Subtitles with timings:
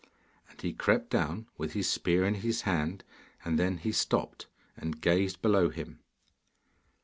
[0.49, 3.03] And he crept down with his spear in his hand,
[3.45, 5.99] and then he stopped and gazed below him.